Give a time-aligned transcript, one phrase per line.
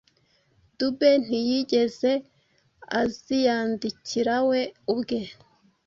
[0.77, 2.11] Dube ntyigeze
[3.01, 4.59] aziyandikira we
[4.91, 5.19] ubwe